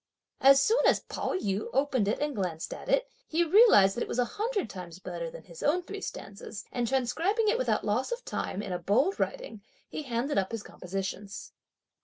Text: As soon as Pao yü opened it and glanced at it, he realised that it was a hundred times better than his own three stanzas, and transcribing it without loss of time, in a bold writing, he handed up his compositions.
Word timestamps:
As 0.39 0.59
soon 0.59 0.79
as 0.87 1.01
Pao 1.01 1.35
yü 1.35 1.69
opened 1.73 2.07
it 2.07 2.17
and 2.17 2.35
glanced 2.35 2.73
at 2.73 2.89
it, 2.89 3.07
he 3.27 3.43
realised 3.43 3.95
that 3.95 4.01
it 4.01 4.07
was 4.07 4.17
a 4.17 4.25
hundred 4.25 4.67
times 4.67 4.97
better 4.97 5.29
than 5.29 5.43
his 5.43 5.61
own 5.61 5.83
three 5.83 6.01
stanzas, 6.01 6.65
and 6.71 6.87
transcribing 6.87 7.47
it 7.49 7.57
without 7.59 7.85
loss 7.85 8.11
of 8.11 8.25
time, 8.25 8.63
in 8.63 8.73
a 8.73 8.79
bold 8.79 9.19
writing, 9.19 9.61
he 9.87 10.01
handed 10.01 10.39
up 10.39 10.51
his 10.53 10.63
compositions. 10.63 11.53